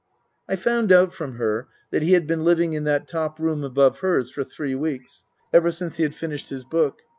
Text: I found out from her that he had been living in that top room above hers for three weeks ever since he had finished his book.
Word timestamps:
I 0.49 0.55
found 0.55 0.91
out 0.91 1.13
from 1.13 1.33
her 1.33 1.67
that 1.91 2.01
he 2.01 2.13
had 2.13 2.25
been 2.25 2.43
living 2.43 2.73
in 2.73 2.85
that 2.85 3.07
top 3.07 3.37
room 3.37 3.63
above 3.63 3.99
hers 3.99 4.31
for 4.31 4.43
three 4.43 4.73
weeks 4.73 5.25
ever 5.53 5.69
since 5.69 5.97
he 5.97 6.01
had 6.01 6.15
finished 6.15 6.49
his 6.49 6.63
book. 6.63 7.01